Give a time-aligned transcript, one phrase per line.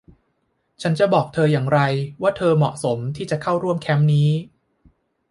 [0.81, 1.79] ฉันจะบอกเธออย่างไร
[2.21, 4.29] ว่าเธอเหมาะสมที่จะเข้าร่วมแคมป์นี้?